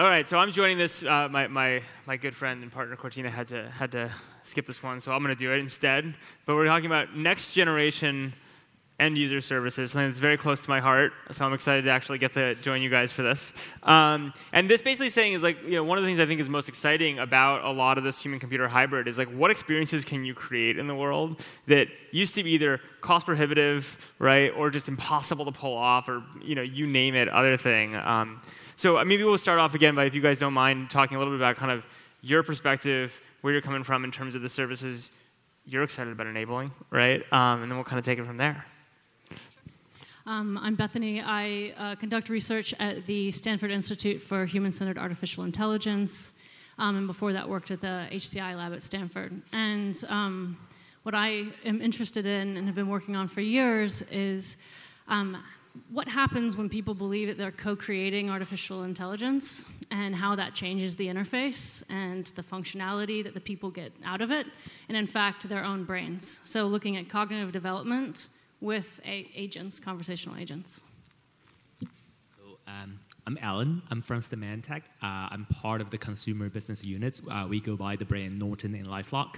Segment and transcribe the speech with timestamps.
[0.00, 1.02] All right, so I'm joining this.
[1.02, 4.10] Uh, my, my, my good friend and partner Cortina had to, had to
[4.44, 6.14] skip this one, so I'm going to do it instead.
[6.46, 8.32] But we're talking about next generation
[8.98, 11.12] end user services, something that's very close to my heart.
[11.32, 13.52] So I'm excited to actually get to join you guys for this.
[13.82, 16.40] Um, and this basically saying is like, you know, one of the things I think
[16.40, 20.06] is most exciting about a lot of this human computer hybrid is like, what experiences
[20.06, 24.70] can you create in the world that used to be either cost prohibitive, right, or
[24.70, 27.94] just impossible to pull off, or you know, you name it, other thing.
[27.96, 28.40] Um,
[28.80, 31.34] so maybe we'll start off again by, if you guys don't mind, talking a little
[31.34, 31.84] bit about kind of
[32.22, 35.10] your perspective, where you're coming from in terms of the services
[35.66, 37.22] you're excited about enabling, right?
[37.30, 38.64] Um, and then we'll kind of take it from there.
[40.24, 41.22] Um, I'm Bethanie.
[41.22, 46.32] I uh, conduct research at the Stanford Institute for Human Centered Artificial Intelligence,
[46.78, 49.42] um, and before that, worked at the HCI lab at Stanford.
[49.52, 50.56] And um,
[51.02, 54.56] what I am interested in and have been working on for years is
[55.06, 55.36] um,
[55.90, 60.96] what happens when people believe that they're co creating artificial intelligence and how that changes
[60.96, 64.46] the interface and the functionality that the people get out of it,
[64.88, 66.40] and in fact, their own brains.
[66.44, 68.28] So, looking at cognitive development
[68.60, 70.80] with agents, conversational agents.
[71.80, 73.82] So, um, I'm Allen.
[73.90, 74.82] I'm from Symantec.
[75.02, 77.22] Uh, I'm part of the consumer business units.
[77.30, 79.36] Uh, we go by the brand Norton and LifeLock.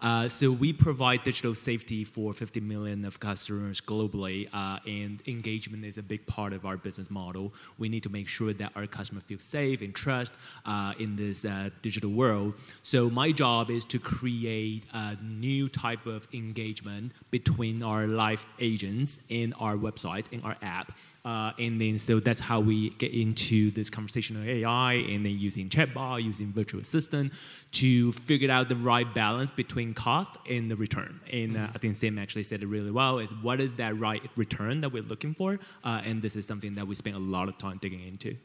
[0.00, 5.84] Uh, so we provide digital safety for 50 million of customers globally, uh, and engagement
[5.84, 7.52] is a big part of our business model.
[7.78, 10.32] We need to make sure that our customers feel safe and trust
[10.66, 12.54] uh, in this uh, digital world.
[12.82, 19.20] So my job is to create a new type of engagement between our live agents
[19.30, 20.92] and our websites and our app
[21.24, 25.70] uh, and then so that's how we get into this conversational AI and then using
[25.70, 27.32] chatbot, using virtual assistant
[27.72, 31.18] to figure out the right balance between cost and the return.
[31.32, 34.22] And uh, I think Sam actually said it really well is what is that right
[34.36, 35.58] return that we're looking for?
[35.82, 38.36] Uh, and this is something that we spend a lot of time digging into.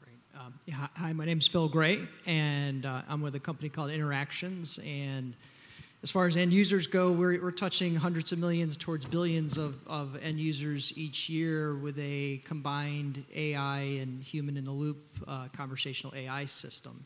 [0.00, 0.18] Great.
[0.36, 0.54] Um,
[0.96, 4.80] hi, my name is Phil Gray, and uh, I'm with a company called Interactions.
[4.84, 5.34] And
[6.04, 9.74] as far as end users go, we're, we're touching hundreds of millions towards billions of,
[9.88, 15.48] of end users each year with a combined AI and human in the loop uh,
[15.56, 17.02] conversational AI system.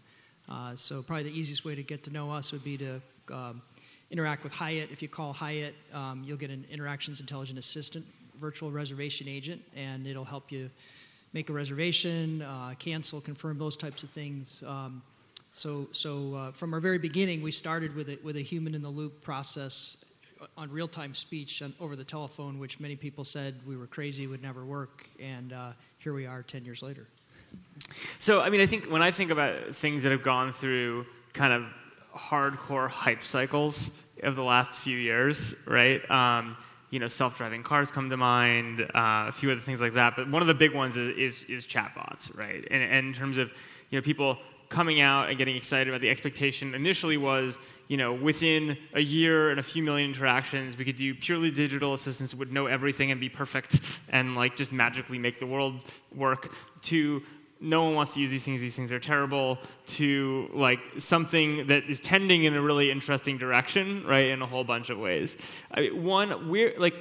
[0.48, 3.00] Uh, so, probably the easiest way to get to know us would be to
[3.32, 3.62] um,
[4.10, 4.90] interact with Hyatt.
[4.90, 8.04] If you call Hyatt, um, you'll get an Interactions Intelligent Assistant
[8.40, 10.70] virtual reservation agent, and it'll help you
[11.32, 14.64] make a reservation, uh, cancel, confirm those types of things.
[14.66, 15.02] Um,
[15.52, 18.82] so, so uh, from our very beginning, we started with a, with a human in
[18.82, 20.04] the loop process
[20.56, 24.26] on real time speech on, over the telephone, which many people said we were crazy,
[24.26, 27.08] would never work, and uh, here we are 10 years later.
[28.18, 31.52] So, I mean, I think when I think about things that have gone through kind
[31.52, 31.64] of
[32.14, 33.90] hardcore hype cycles
[34.22, 36.08] of the last few years, right?
[36.10, 36.56] Um,
[36.90, 38.86] you know, self-driving cars come to mind, uh,
[39.28, 40.14] a few other things like that.
[40.16, 42.66] But one of the big ones is, is, is chatbots, right?
[42.70, 43.50] And, and in terms of,
[43.90, 44.38] you know, people
[44.68, 47.58] coming out and getting excited about the expectation initially was
[47.88, 51.94] you know within a year and a few million interactions we could do purely digital
[51.94, 53.80] assistants would know everything and be perfect
[54.10, 55.82] and like just magically make the world
[56.14, 56.52] work
[56.82, 57.22] to
[57.60, 61.84] no one wants to use these things these things are terrible to like something that
[61.84, 65.36] is tending in a really interesting direction right in a whole bunch of ways.
[65.70, 66.94] I mean, one we're like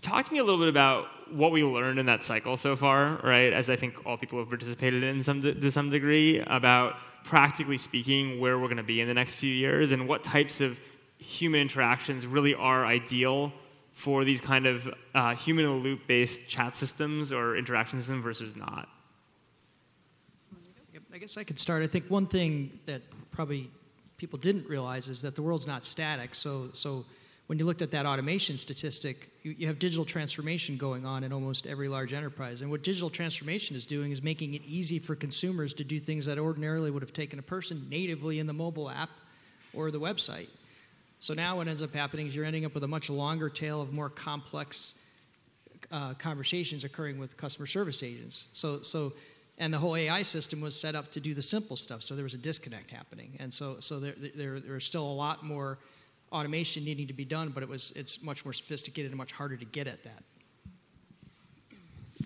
[0.00, 3.20] talk to me a little bit about what we learned in that cycle so far,
[3.22, 3.52] right?
[3.52, 7.78] As I think all people have participated in some de- to some degree about practically
[7.78, 10.78] speaking where we're going to be in the next few years and what types of
[11.18, 13.52] human interactions really are ideal
[13.92, 18.88] for these kind of uh, human loop based chat systems or interaction systems versus not.
[21.12, 21.84] I guess I could start.
[21.84, 23.70] I think one thing that probably
[24.16, 26.34] people didn't realize is that the world's not static.
[26.34, 27.04] So, so
[27.46, 31.32] when you looked at that automation statistic, you, you, have digital transformation going on in
[31.32, 32.62] almost every large enterprise.
[32.62, 36.24] And what digital transformation is doing is making it easy for consumers to do things
[36.26, 39.10] that ordinarily would have taken a person natively in the mobile app
[39.74, 40.48] or the website.
[41.20, 43.82] So now what ends up happening is you're ending up with a much longer tail
[43.82, 44.94] of more complex
[45.92, 48.48] uh, conversations occurring with customer service agents.
[48.54, 49.12] So, so,
[49.58, 52.02] and the whole AI system was set up to do the simple stuff.
[52.02, 55.44] So there was a disconnect happening, and so, so there, there, there still a lot
[55.44, 55.78] more
[56.34, 59.56] automation needing to be done, but it was it's much more sophisticated and much harder
[59.56, 60.22] to get at that.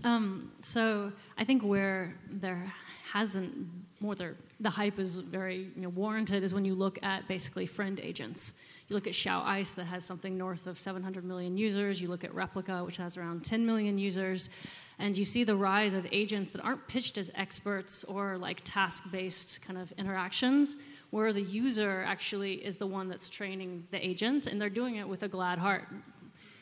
[0.05, 2.73] Um, so I think where there
[3.13, 3.53] hasn't
[4.01, 7.67] more there, the hype is very you know, warranted is when you look at basically
[7.67, 8.55] friend agents.
[8.89, 12.01] You look at XiaoIce that has something north of 700 million users.
[12.01, 14.51] You look at Replika which has around 10 million users,
[14.99, 19.63] and you see the rise of agents that aren't pitched as experts or like task-based
[19.63, 20.77] kind of interactions,
[21.11, 25.09] where the user actually is the one that's training the agent, and they're doing it
[25.09, 25.85] with a glad heart.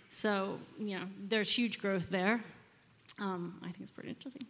[0.08, 2.42] So, you know, there's huge growth there.
[3.18, 4.42] Um, I think it's pretty interesting.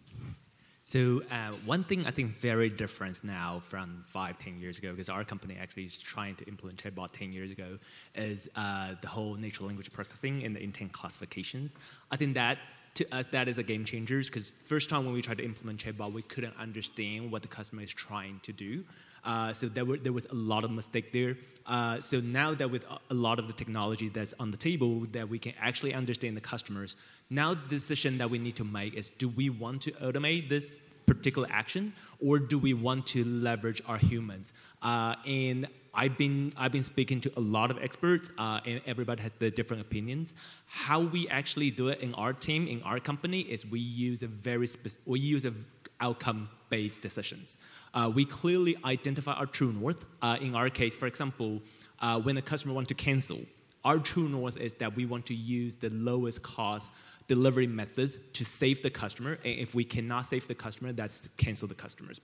[0.84, 5.08] So uh, one thing I think very different now from five, ten years ago, because
[5.08, 7.78] our company actually is trying to implement chatbot ten years ago,
[8.14, 11.75] is uh, the whole natural language processing and the intent classifications.
[12.12, 12.58] I think that
[12.94, 15.84] to us that is a game changer because first time when we tried to implement
[15.84, 18.84] chatbot, we couldn't understand what the customer is trying to do.
[19.26, 21.37] Uh, so there, were, there was a lot of mistake there.
[21.67, 25.28] Uh, so now that with a lot of the technology that's on the table, that
[25.28, 26.96] we can actually understand the customers.
[27.28, 30.81] Now the decision that we need to make is: Do we want to automate this
[31.06, 34.52] particular action, or do we want to leverage our humans?
[34.81, 39.23] Uh, and I've been I've been speaking to a lot of experts, uh, and everybody
[39.23, 40.34] has the different opinions.
[40.67, 44.28] How we actually do it in our team, in our company, is we use a
[44.28, 45.55] very specific, we use a
[46.00, 47.58] outcome-based decisions.
[47.94, 50.04] Uh, we clearly identify our true north.
[50.22, 51.60] Uh, in our case, for example,
[52.00, 53.40] uh, when a customer wants to cancel,
[53.84, 56.93] our true north is that we want to use the lowest cost
[57.28, 59.38] delivery methods to save the customer.
[59.44, 62.20] And if we cannot save the customer, that's cancel the customers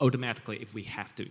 [0.00, 1.28] automatically if we have to.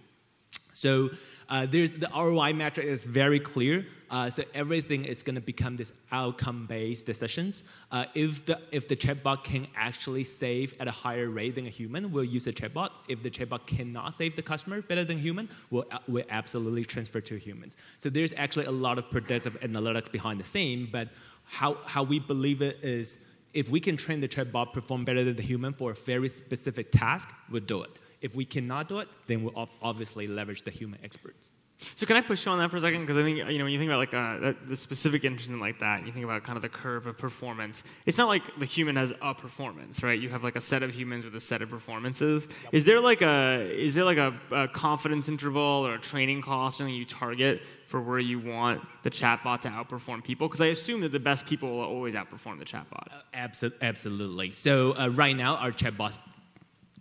[0.82, 1.12] So
[1.48, 3.86] uh, there's the ROI metric is very clear.
[4.10, 7.64] Uh, so everything is going to become this outcome-based decisions.
[7.92, 11.70] Uh, if the if the chatbot can actually save at a higher rate than a
[11.70, 12.90] human, we'll use a chatbot.
[13.08, 17.36] If the chatbot cannot save the customer better than human, we'll we'll absolutely transfer to
[17.38, 17.78] humans.
[18.00, 20.90] So there's actually a lot of predictive analytics behind the scene.
[20.92, 21.10] But
[21.46, 23.20] how how we believe it is
[23.54, 26.92] if we can train the chatbot perform better than the human for a very specific
[26.92, 28.02] task, we'll do it.
[28.22, 31.54] If we cannot do it, then we'll obviously leverage the human experts.
[31.96, 33.02] So can I push you on that for a second?
[33.02, 35.80] Because I think you know when you think about like uh, the specific instrument like
[35.80, 37.84] that, you think about kind of the curve of performance.
[38.06, 40.20] It's not like the human has a performance, right?
[40.20, 42.48] You have like a set of humans with a set of performances.
[42.66, 42.74] Yep.
[42.74, 46.78] Is there like a is there like a, a, confidence interval or a training cost
[46.78, 50.48] or something you target for where you want the chatbot to outperform people?
[50.48, 53.08] Because I assume that the best people will always outperform the chatbot.
[53.12, 54.52] Uh, absolutely.
[54.52, 56.20] So uh, right now our chatbots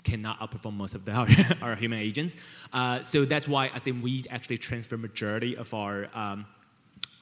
[0.02, 1.12] cannot outperform most of the,
[1.62, 2.37] our, our human agents.
[2.73, 6.47] Uh, so that's why I think we actually transfer majority of our um,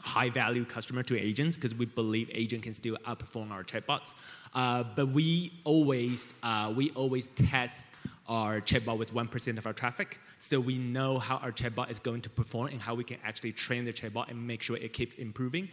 [0.01, 4.15] high value customer to agents because we believe agent can still outperform our chatbots.
[4.55, 7.89] Uh, but we always uh, we always test
[8.29, 10.19] our chatbot with 1% of our traffic.
[10.39, 13.53] So we know how our chatbot is going to perform and how we can actually
[13.53, 15.69] train the chatbot and make sure it keeps improving.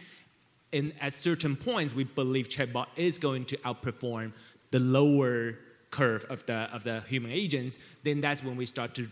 [0.72, 4.32] And at certain points, we believe chatbot is going to outperform
[4.70, 5.58] the lower
[5.96, 9.08] curve of the, of the human agents, then that's when we start to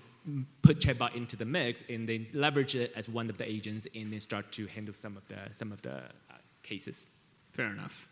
[0.62, 4.12] put chatbot into the mix and then leverage it as one of the agents and
[4.12, 7.10] then start to handle some of the, some of the uh, cases.
[7.52, 8.08] Fair enough.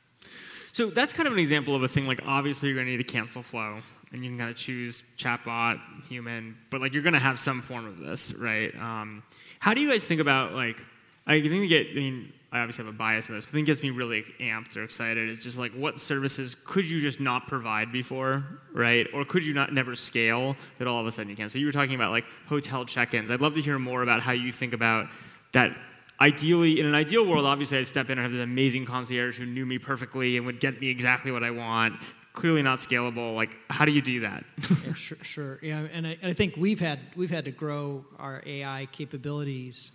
[0.72, 3.00] So that's kind of an example of a thing like obviously you're going to need
[3.00, 3.80] a cancel flow
[4.12, 7.62] and you can kind of choose chatbot, human, but like you're going to have some
[7.62, 8.74] form of this, right?
[8.76, 9.22] Um,
[9.58, 10.78] how do you guys think about like,
[11.26, 13.56] I think you get, I mean, I obviously have a bias in this, but the
[13.56, 17.19] thing gets me really amped or excited is just like what services could you just
[17.19, 18.44] not provide before,
[18.75, 19.06] right?
[19.14, 21.49] Or could you not never scale that all of a sudden you can?
[21.49, 23.31] So you were talking about like hotel check-ins.
[23.31, 25.08] I'd love to hear more about how you think about
[25.52, 25.75] that.
[26.20, 29.46] Ideally, in an ideal world, obviously I'd step in and have this amazing concierge who
[29.46, 31.94] knew me perfectly and would get me exactly what I want.
[32.34, 33.34] Clearly not scalable.
[33.34, 34.44] Like, how do you do that?
[34.87, 35.58] yeah, sure, sure.
[35.62, 39.93] Yeah, and I, and I think we've had we've had to grow our AI capabilities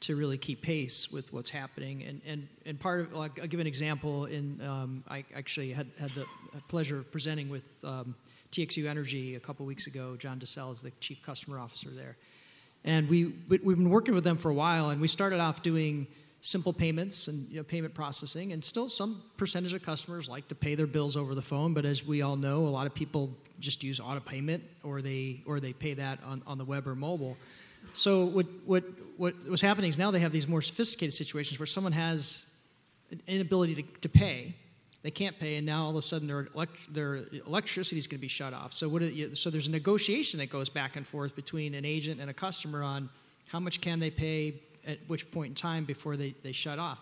[0.00, 2.04] to really keep pace with what's happening.
[2.04, 4.26] And, and, and part of, I'll give an example.
[4.26, 6.24] In um, I actually had, had the
[6.68, 8.14] pleasure of presenting with um,
[8.52, 10.16] TXU Energy a couple weeks ago.
[10.16, 12.16] John DeSalle is the chief customer officer there.
[12.84, 16.06] And we, we've been working with them for a while, and we started off doing
[16.40, 18.52] simple payments and you know, payment processing.
[18.52, 21.74] And still, some percentage of customers like to pay their bills over the phone.
[21.74, 25.42] But as we all know, a lot of people just use auto payment, or they
[25.44, 27.36] or they pay that on, on the web or mobile.
[27.92, 28.84] So what, what,
[29.16, 32.46] what was happening is now they have these more sophisticated situations where someone has
[33.10, 34.54] an inability to, to pay.
[35.02, 38.18] They can't pay, and now all of a sudden their, elect, their electricity is going
[38.18, 38.72] to be shut off.
[38.72, 39.02] So, what
[39.34, 42.82] so there's a negotiation that goes back and forth between an agent and a customer
[42.82, 43.08] on
[43.46, 44.54] how much can they pay
[44.86, 47.00] at which point in time before they, they shut off.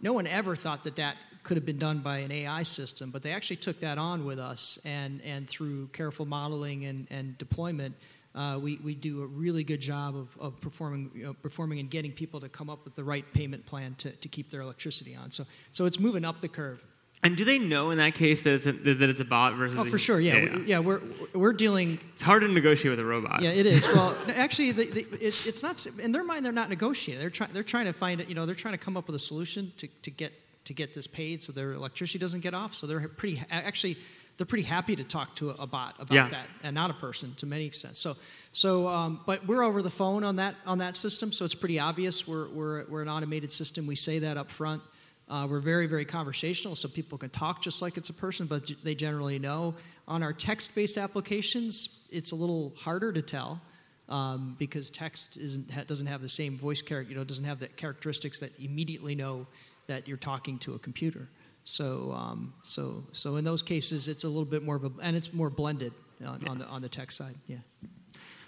[0.00, 3.22] No one ever thought that that could have been done by an AI system, but
[3.22, 7.94] they actually took that on with us, and, and through careful modeling and, and deployment,
[8.34, 11.90] uh, we, we do a really good job of, of performing, you know, performing and
[11.90, 15.16] getting people to come up with the right payment plan to, to keep their electricity
[15.16, 15.30] on.
[15.30, 16.82] So, so it's moving up the curve.
[17.22, 19.78] And do they know in that case that it's a, that it's a bot versus?
[19.78, 20.18] Oh, for sure.
[20.18, 20.56] Yeah, yeah.
[20.56, 20.78] We, yeah.
[20.78, 21.00] We're
[21.34, 21.98] we're dealing.
[22.14, 23.42] It's hard to negotiate with a robot.
[23.42, 23.86] Yeah, it is.
[23.88, 25.84] Well, actually, the, the, it, it's not.
[25.98, 27.20] In their mind, they're not negotiating.
[27.20, 27.50] They're trying.
[27.52, 28.30] They're trying to find it.
[28.30, 30.32] You know, they're trying to come up with a solution to, to get
[30.64, 32.74] to get this paid so their electricity doesn't get off.
[32.74, 33.98] So they're pretty actually
[34.40, 36.28] they're pretty happy to talk to a, bot about yeah.
[36.30, 38.00] that and not a person to many extents.
[38.00, 38.16] So,
[38.52, 41.78] so um, but we're over the phone on that on that system, so it's pretty
[41.78, 42.26] obvious.
[42.26, 43.86] We're, we're, we're an automated system.
[43.86, 44.80] We say that up front.
[45.28, 48.72] Uh, we're very, very conversational, so people can talk just like it's a person, but
[48.82, 49.74] they generally know.
[50.08, 53.60] On our text based applications, it's a little harder to tell.
[54.08, 57.68] Um, because text isn't, doesn't have the same voice character, you know, doesn't have the
[57.68, 59.46] characteristics that immediately know
[59.86, 61.28] that you're talking to a computer.
[61.64, 65.16] So, um, so, so in those cases, it's a little bit more of a, and
[65.16, 65.92] it's more blended
[66.24, 66.50] on, yeah.
[66.50, 67.34] on the on the tech side.
[67.46, 67.58] Yeah.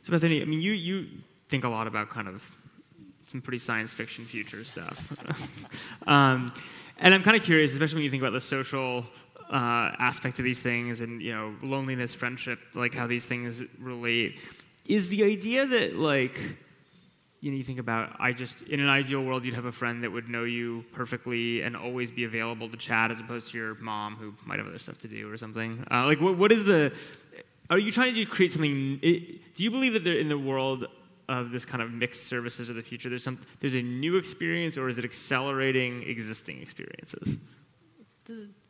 [0.02, 1.08] So Bethanie, I mean, you you
[1.48, 2.50] think a lot about kind of
[3.26, 5.22] some pretty science fiction future stuff.
[6.06, 6.52] um,
[6.98, 9.06] and I'm kind of curious, especially when you think about the social
[9.50, 14.40] uh, aspect of these things and you know loneliness, friendship, like how these things relate.
[14.86, 16.38] Is the idea that like
[17.42, 20.02] you know you think about I just in an ideal world you'd have a friend
[20.04, 23.74] that would know you perfectly and always be available to chat as opposed to your
[23.74, 25.84] mom who might have other stuff to do or something.
[25.90, 26.92] Uh, like what what is the
[27.68, 28.98] are you trying to create something?
[29.02, 30.86] It, do you believe that in the world
[31.28, 34.76] of this kind of mixed services of the future, there's some there's a new experience,
[34.76, 37.38] or is it accelerating existing experiences?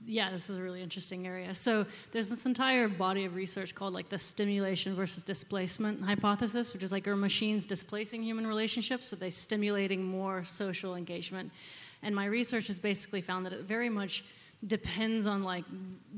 [0.06, 1.54] Yeah, this is a really interesting area.
[1.54, 6.82] So there's this entire body of research called like the stimulation versus displacement hypothesis, which
[6.82, 9.12] is like are machines displacing human relationships?
[9.12, 11.52] Are they stimulating more social engagement?
[12.02, 14.24] And my research has basically found that it very much
[14.66, 15.64] depends on like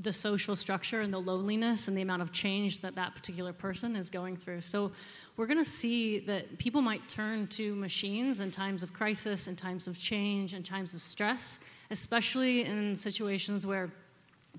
[0.03, 3.97] the social structure and the loneliness and the amount of change that that particular person
[3.97, 4.93] is going through so
[5.39, 9.57] we're going to see that people might turn to machines in times of crisis in
[9.57, 11.59] times of change in times of stress
[11.91, 13.91] especially in situations where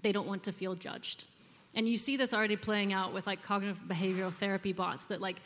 [0.02, 1.26] they don't want to feel judged
[1.76, 5.42] and you see this already playing out with like cognitive behavioral therapy bots that like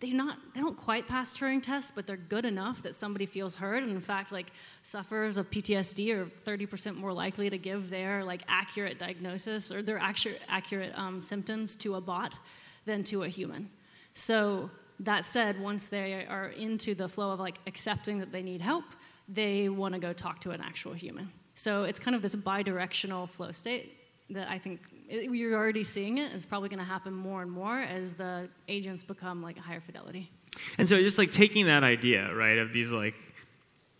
[0.00, 3.54] they not they don't quite pass Turing tests, but they're good enough that somebody feels
[3.54, 3.82] heard.
[3.82, 4.52] And in fact, like
[4.82, 9.98] sufferers of PTSD are 30% more likely to give their like accurate diagnosis or their
[9.98, 12.34] accurate accurate um, symptoms to a bot
[12.84, 13.70] than to a human.
[14.12, 18.60] So that said, once they are into the flow of like accepting that they need
[18.60, 18.84] help,
[19.28, 21.30] they want to go talk to an actual human.
[21.54, 23.98] So it's kind of this bi-directional flow state
[24.30, 26.32] that I think you're already seeing it.
[26.32, 30.30] It's probably going to happen more and more as the agents become like higher fidelity.
[30.78, 33.14] And so, just like taking that idea, right, of these like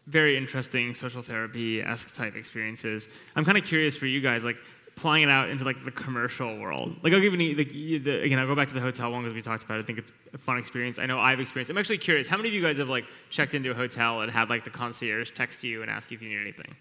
[0.07, 4.57] very interesting social therapy esque type experiences, I'm kind of curious for you guys, like
[5.03, 6.95] applying it out into like the commercial world.
[7.03, 9.43] Like I'll give you the, again, I'll go back to the hotel one because we
[9.43, 9.83] talked about it.
[9.83, 11.01] I think it's a fun experience.
[11.01, 11.73] I know I've experienced.
[11.73, 12.29] I'm actually curious.
[12.29, 14.71] How many of you guys have like checked into a hotel and had like the
[14.71, 16.77] concierge text you and ask you if you need anything?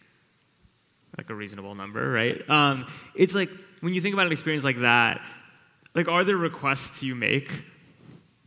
[1.17, 2.47] Like a reasonable number, right?
[2.47, 2.85] Um,
[3.15, 3.49] it's like
[3.79, 5.19] when you think about an experience like that,
[5.95, 7.51] like are there requests you make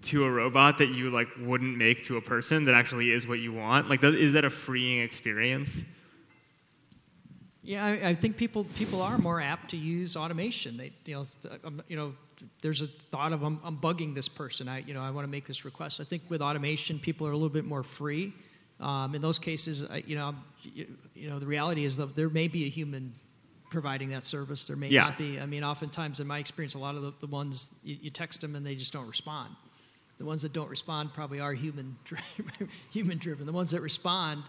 [0.02, 3.40] to a robot that you like wouldn't make to a person that actually is what
[3.40, 3.90] you want?
[3.90, 5.83] Like, is that a freeing experience?
[7.64, 10.76] Yeah, I, I, think people people are more apt to use automation.
[10.76, 11.25] They, you know,
[11.64, 12.14] um, you know,
[12.61, 14.68] there's a thought of I'm, I'm bugging this person.
[14.68, 16.00] I, you know, I want to make this request.
[16.00, 18.33] I think with automation, people are a little bit more free.
[18.80, 22.28] Um, in those cases, I, you know, you, you, know, the reality is that there
[22.28, 23.14] may be a human
[23.71, 24.66] providing that service.
[24.66, 25.04] There may yeah.
[25.04, 25.40] not be.
[25.40, 28.40] I mean, oftentimes in my experience, a lot of the, the ones you, you, text
[28.40, 29.54] them and they just don't respond.
[30.18, 31.97] The ones that don't respond probably are human
[32.90, 33.47] human driven.
[33.47, 34.42] The ones that respond,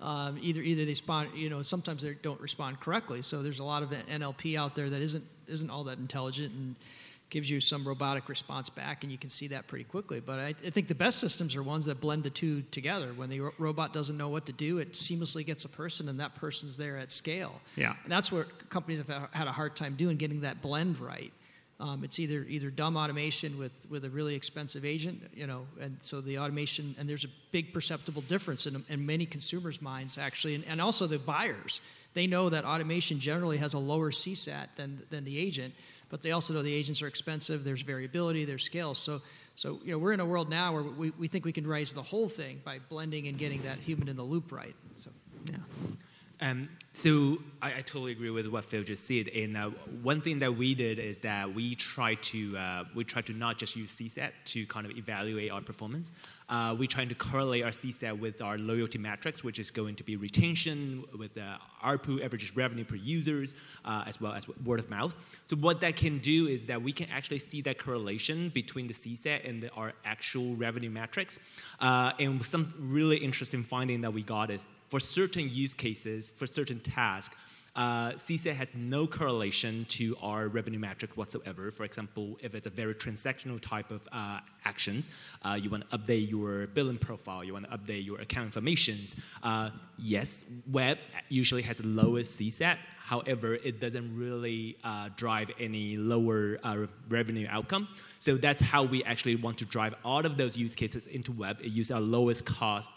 [0.00, 3.22] um, either either they respond, you know, sometimes they don't respond correctly.
[3.22, 6.74] So there's a lot of NLP out there that isn't isn't all that intelligent and
[7.32, 10.20] gives you some robotic response back, and you can see that pretty quickly.
[10.20, 13.14] But I, I think the best systems are ones that blend the two together.
[13.14, 16.20] When the ro- robot doesn't know what to do, it seamlessly gets a person, and
[16.20, 17.58] that person's there at scale.
[17.74, 17.94] Yeah.
[18.02, 21.32] And that's what companies have had a hard time doing, getting that blend right.
[21.82, 25.96] Um, it's either either dumb automation with, with a really expensive agent, you know, and
[26.00, 30.54] so the automation and there's a big perceptible difference in, in many consumers' minds actually,
[30.54, 31.80] and, and also the buyers.
[32.14, 35.74] They know that automation generally has a lower CSAT than than the agent,
[36.08, 38.94] but they also know the agents are expensive, there's variability, there's scale.
[38.94, 39.20] So,
[39.56, 41.92] so you know, we're in a world now where we, we think we can raise
[41.92, 44.76] the whole thing by blending and getting that human in the loop right.
[44.94, 45.10] So,
[45.50, 45.56] yeah.
[46.48, 49.28] Um, so I, I, totally agree with what Phil just said.
[49.28, 49.70] And uh,
[50.02, 53.56] one thing that we did is that we try to uh, we try to not
[53.56, 56.12] just use CSAT to kind of evaluate our performance.
[56.50, 60.04] Uh, we're trying to correlate our CSAT with our loyalty metrics, which is going to
[60.04, 63.54] be retention with the ARPU, average revenue per users,
[63.86, 65.16] uh, as well as word of mouth.
[65.46, 68.92] So what that can do is that we can actually see that correlation between the
[68.92, 71.40] CSAT and the, our actual revenue metrics.
[71.80, 76.46] Uh, and some really interesting finding that we got is for certain use cases, for
[76.46, 77.36] certain tasks,
[77.74, 81.70] uh, CSAT has no correlation to our revenue metric whatsoever.
[81.70, 85.08] For example, if it's a very transactional type of uh, actions,
[85.42, 89.16] uh, you want to update your billing profile, you want to update your account informations.
[89.42, 90.98] Uh, yes, web
[91.30, 92.76] usually has the lowest CSAT.
[93.04, 97.88] However, it doesn't really uh, drive any lower uh, revenue outcome.
[98.18, 101.58] So that's how we actually want to drive all of those use cases into web.
[101.60, 102.90] It uses our lowest cost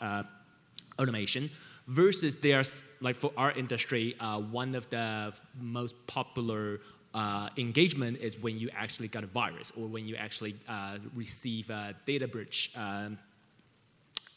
[1.00, 1.50] automation
[1.88, 6.80] Versus there's like for our industry, uh, one of the most popular
[7.14, 11.70] uh, engagement is when you actually got a virus or when you actually uh, receive
[11.70, 13.18] a data breach um,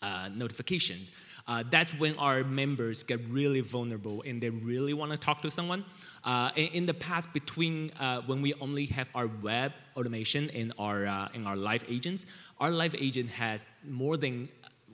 [0.00, 1.10] uh, notifications.
[1.48, 5.50] Uh, that's when our members get really vulnerable and they really want to talk to
[5.50, 5.84] someone.
[6.24, 7.90] Uh, in, in, the past, between
[8.26, 12.26] when we only have our web automation and our, and our live agents,
[12.60, 14.48] our live agent has more than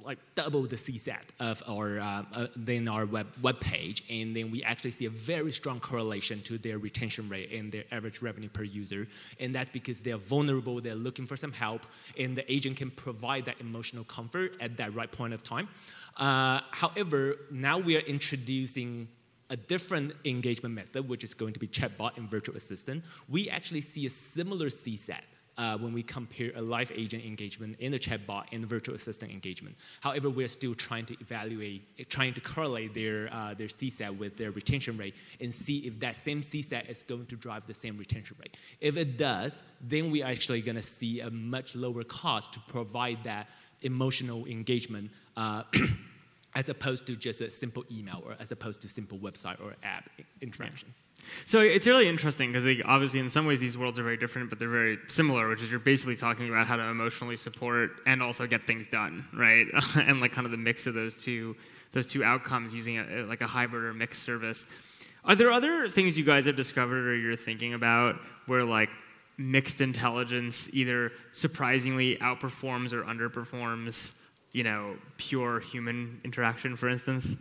[0.04, 4.50] like double the CSAT of our uh, uh, than our web web page, and then
[4.50, 8.49] we actually see a very strong correlation to their retention rate and their average revenue
[8.49, 9.06] per user,
[9.40, 11.87] and that's because they're vulnerable, they're looking for some help,
[12.18, 15.68] and the agent can provide that emotional comfort at that right point of time.
[16.16, 19.08] Uh, however, now we are introducing
[19.50, 23.04] a different engagement method, which is going to be chatbot and virtual assistant.
[23.28, 25.20] We actually see a similar CSAT
[25.58, 29.30] uh, when we compare a live agent engagement in the chatbot and the virtual assistant
[29.30, 29.76] engagement.
[30.00, 34.50] However, we're still trying to evaluate, trying to correlate their, uh, their CSAT with their
[34.50, 38.37] retention rate and see if that same CSAT is going to drive the same retention
[38.40, 38.56] rate.
[38.80, 43.25] If it does, then we're actually going to see a much lower cost to provide
[43.25, 43.49] that
[43.82, 45.11] emotional engagement.
[45.37, 45.62] Uh,
[46.54, 50.08] as opposed to just a simple email or as opposed to simple website or app
[50.40, 51.02] interactions.
[51.46, 54.58] So it's really interesting because obviously in some ways these worlds are very different, but
[54.58, 58.46] they're very similar, which is you're basically talking about how to emotionally support and also
[58.46, 59.66] get things done, right?
[59.96, 61.56] and like kind of the mix of those two
[61.92, 64.66] those two outcomes using a, like a hybrid or mixed service.
[65.25, 68.90] Are there other things you guys have discovered or you're thinking about where like
[69.38, 74.12] mixed intelligence either surprisingly outperforms or underperforms
[74.54, 77.37] you know, pure human interaction, for instance?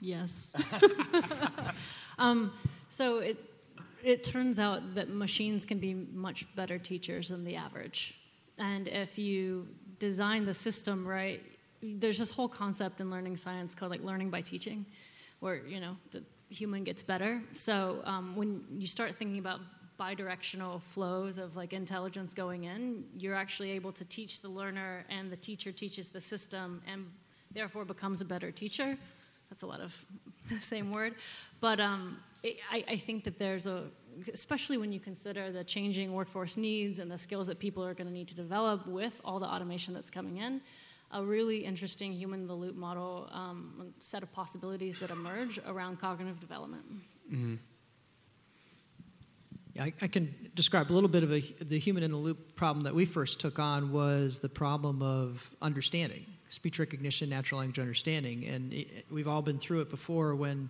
[0.00, 0.60] Yes.
[2.18, 2.52] um,
[2.88, 3.38] so it,
[4.02, 8.20] it turns out that machines can be much better teachers than the average.
[8.58, 9.68] And if you
[10.00, 11.40] design the system right,
[11.80, 14.84] there's this whole concept in learning science called like learning by teaching,
[15.38, 17.40] where you know the human gets better.
[17.52, 19.60] So um, when you start thinking about
[19.98, 25.30] bidirectional flows of like intelligence going in, you're actually able to teach the learner and
[25.30, 27.06] the teacher teaches the system and
[27.52, 28.96] therefore becomes a better teacher.
[29.50, 30.06] That's a lot of
[30.50, 31.14] the same word.
[31.60, 33.84] But um, it, I, I think that there's a,
[34.32, 38.06] especially when you consider the changing workforce needs and the skills that people are going
[38.06, 40.60] to need to develop with all the automation that's coming in,
[41.12, 46.00] a really interesting human in the loop model um, set of possibilities that emerge around
[46.00, 46.84] cognitive development.
[47.30, 47.54] Mm-hmm.
[49.80, 52.84] I, I, can describe a little bit of a, the human in the loop problem
[52.84, 58.44] that we first took on was the problem of understanding, speech recognition, natural language understanding.
[58.46, 60.68] And it, we've all been through it before when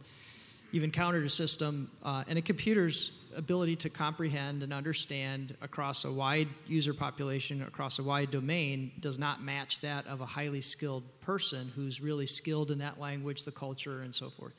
[0.71, 6.13] you've encountered a system uh, and a computer's ability to comprehend and understand across a
[6.13, 11.03] wide user population, across a wide domain, does not match that of a highly skilled
[11.21, 14.53] person who's really skilled in that language, the culture, and so forth.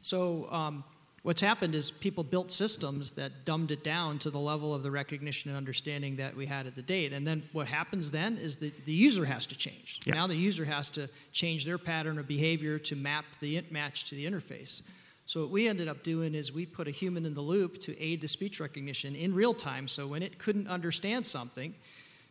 [0.00, 0.84] So, um,
[1.24, 4.90] What's happened is people built systems that dumbed it down to the level of the
[4.90, 7.12] recognition and understanding that we had at the date.
[7.12, 10.00] And then what happens then is the, the user has to change.
[10.06, 10.14] Yeah.
[10.14, 14.04] Now the user has to change their pattern of behavior to map the int match
[14.06, 14.82] to the interface.
[15.26, 18.00] So what we ended up doing is we put a human in the loop to
[18.00, 19.88] aid the speech recognition in real time.
[19.88, 21.74] So when it couldn't understand something,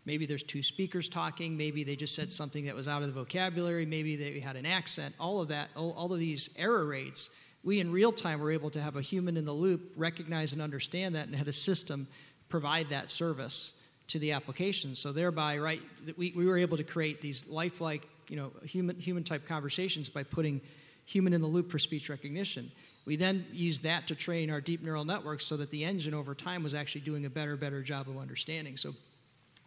[0.06, 3.14] maybe there's two speakers talking, maybe they just said something that was out of the
[3.14, 7.30] vocabulary, maybe they had an accent, all of that, all, all of these error rates
[7.64, 10.62] we in real time were able to have a human in the loop recognize and
[10.62, 12.08] understand that and had a system
[12.50, 14.96] provide that service to the application.
[14.96, 15.82] So thereby, right,
[16.16, 20.24] we, we were able to create these lifelike, you know, human human type conversations by
[20.24, 20.62] putting
[21.06, 22.72] human in the loop for speech recognition.
[23.06, 26.36] We then used that to train our deep neural networks so that the engine over
[26.36, 28.76] time was actually doing a better, better job of understanding.
[28.76, 28.94] So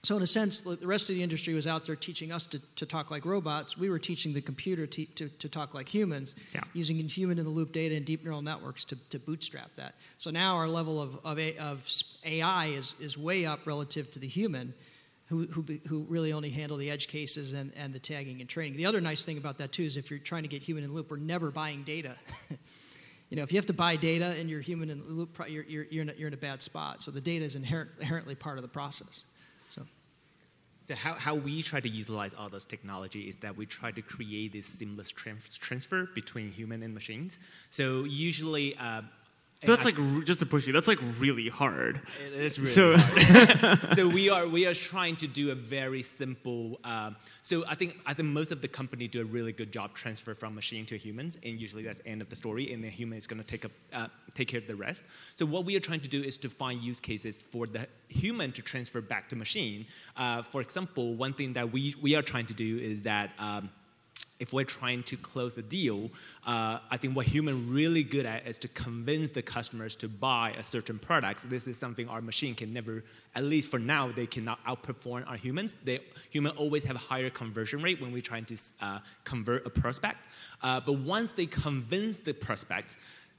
[0.02, 2.58] so, in a sense, the rest of the industry was out there teaching us to,
[2.76, 3.76] to talk like robots.
[3.76, 6.62] We were teaching the computer to, to, to talk like humans, yeah.
[6.72, 9.94] using human in the loop data and deep neural networks to, to bootstrap that.
[10.16, 11.88] So now our level of, of, of
[12.24, 14.72] AI is, is way up relative to the human,
[15.26, 18.78] who, who, who really only handle the edge cases and, and the tagging and training.
[18.78, 20.88] The other nice thing about that, too, is if you're trying to get human in
[20.88, 22.16] the loop, we're never buying data.
[23.28, 25.64] you know, if you have to buy data and you're human in the loop, you're,
[25.64, 27.02] you're, you're, in, a, you're in a bad spot.
[27.02, 29.26] So the data is inherent, inherently part of the process.
[29.70, 29.83] So.
[30.87, 34.02] So how, how we try to utilize all those technology is that we try to
[34.02, 37.38] create this seamless transfer between human and machines.
[37.70, 39.02] So usually uh,
[39.62, 40.73] that's like just to push you.
[40.73, 42.01] That's like really hard.
[42.25, 43.94] It is really so, hard.
[43.96, 46.81] so we are we are trying to do a very simple.
[46.83, 49.94] Um, so I think I think most of the company do a really good job
[49.94, 53.18] transfer from machine to humans, and usually that's end of the story, and the human
[53.18, 55.05] is going to take up uh, take care of the rest.
[55.35, 58.53] So what we are trying to do is to find use cases for the human
[58.53, 59.87] to transfer back to machine.
[60.16, 63.31] Uh, for example, one thing that we we are trying to do is that.
[63.38, 63.70] Um,
[64.40, 66.11] if we're trying to close a deal,
[66.46, 70.55] uh, I think what human really good at is to convince the customers to buy
[70.59, 71.48] a certain product.
[71.48, 75.37] This is something our machine can never, at least for now, they cannot outperform our
[75.37, 75.76] humans.
[75.85, 76.00] They
[76.31, 80.26] human always have a higher conversion rate when we're trying to uh, convert a prospect.
[80.62, 82.96] Uh, but once they convince the prospects,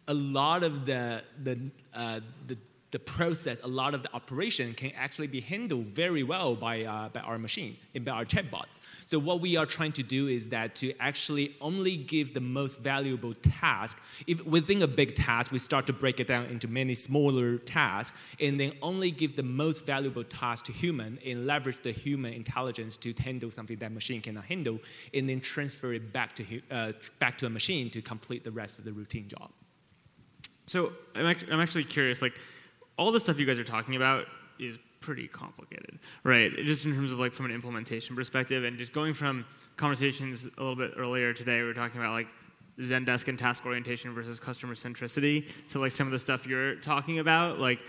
[0.08, 1.60] a lot of the the
[1.94, 2.58] uh, the
[2.92, 7.08] the process, a lot of the operation can actually be handled very well by, uh,
[7.10, 8.82] by our machine, by our chatbots.
[9.06, 12.80] So what we are trying to do is that to actually only give the most
[12.80, 14.02] valuable task.
[14.28, 18.16] If within a big task, we start to break it down into many smaller tasks,
[18.40, 22.98] and then only give the most valuable task to human and leverage the human intelligence
[22.98, 24.80] to handle something that machine cannot handle,
[25.14, 28.80] and then transfer it back to, uh, back to a machine to complete the rest
[28.80, 29.50] of the routine job.
[30.66, 32.34] So I'm, I'm actually curious, like,
[32.98, 34.26] all the stuff you guys are talking about
[34.60, 36.56] is pretty complicated, right?
[36.64, 39.46] Just in terms of like from an implementation perspective, and just going from
[39.78, 42.28] conversations a little bit earlier today, we were talking about like
[42.80, 47.20] Zendesk and task orientation versus customer centricity to like some of the stuff you're talking
[47.20, 47.60] about.
[47.60, 47.80] Like,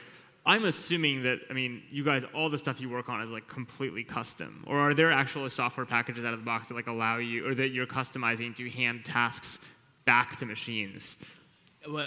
[0.45, 3.47] I'm assuming that I mean, you guys, all the stuff you work on is like
[3.47, 7.19] completely custom, or are there actual software packages out of the box that like allow
[7.19, 9.59] you, or that you're customizing to hand tasks
[10.05, 11.17] back to machines?
[11.89, 12.07] Well,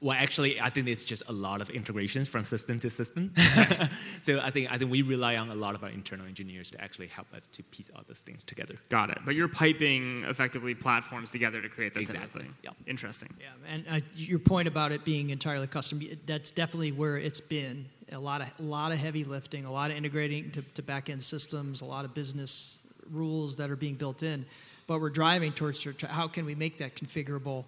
[0.00, 3.32] well, actually, I think it's just a lot of integrations from system to system.
[4.22, 6.80] so I think I think we rely on a lot of our internal engineers to
[6.80, 8.74] actually help us to piece all those things together.
[8.90, 9.18] Got it.
[9.24, 12.20] But you're piping effectively platforms together to create that exactly.
[12.22, 12.54] type of thing.
[12.62, 12.74] Yep.
[12.86, 13.34] Interesting.
[13.40, 17.86] Yeah, and uh, your point about it being entirely custom, that's definitely where it's been.
[18.12, 21.10] A lot of, a lot of heavy lifting, a lot of integrating to, to back
[21.10, 22.78] end systems, a lot of business
[23.10, 24.46] rules that are being built in.
[24.86, 27.64] But we're driving towards how can we make that configurable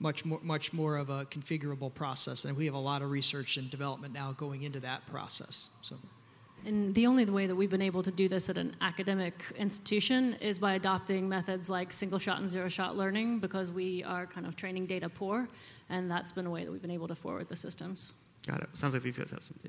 [0.00, 2.44] much more, much more of a configurable process.
[2.44, 5.70] And we have a lot of research and development now going into that process.
[5.82, 5.96] So.
[6.64, 10.34] And the only way that we've been able to do this at an academic institution
[10.34, 14.46] is by adopting methods like single shot and zero shot learning because we are kind
[14.46, 15.48] of training data poor,
[15.88, 18.12] and that's been a way that we've been able to forward the systems.
[18.46, 18.68] Got it.
[18.72, 19.66] Sounds like these guys have some data.